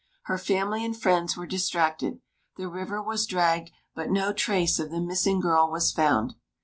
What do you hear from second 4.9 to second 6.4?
missing girl was found.